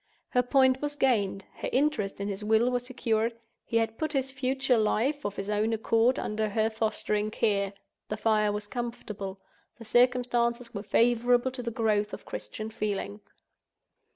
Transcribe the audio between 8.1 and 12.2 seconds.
fire was comfortable; the circumstances were favorable to the growth